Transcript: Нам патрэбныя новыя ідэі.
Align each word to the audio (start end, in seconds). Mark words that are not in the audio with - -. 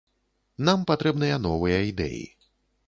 Нам 0.69 0.85
патрэбныя 0.91 1.39
новыя 1.47 1.79
ідэі. 1.93 2.29